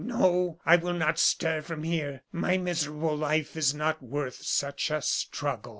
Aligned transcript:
No, 0.03 0.59
I 0.65 0.77
will 0.77 0.95
not 0.95 1.19
stir 1.19 1.61
from 1.61 1.83
here. 1.83 2.23
My 2.31 2.57
miserable 2.57 3.15
life 3.15 3.55
is 3.55 3.71
not 3.75 4.01
worth 4.01 4.41
such 4.41 4.89
a 4.89 4.99
struggle." 4.99 5.69